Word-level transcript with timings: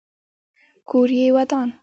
کور 0.89 1.09
یې 1.19 1.27
ودان. 1.35 1.69